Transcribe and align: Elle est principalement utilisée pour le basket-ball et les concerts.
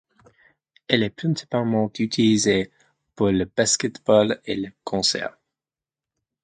Elle 0.87 1.03
est 1.03 1.11
principalement 1.11 1.91
utilisée 1.99 2.71
pour 3.15 3.29
le 3.29 3.45
basket-ball 3.45 4.41
et 4.45 4.55
les 4.55 4.73
concerts. 4.83 5.37